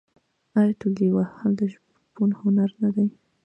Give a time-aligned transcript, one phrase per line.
[0.59, 3.07] آیا تولې وهل د شپون هنر نه دی؟